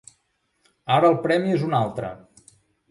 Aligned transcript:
Ara 0.95 1.11
el 1.13 1.21
premi 1.29 1.55
és 1.59 1.69
un 1.71 1.81
altre. 1.85 2.13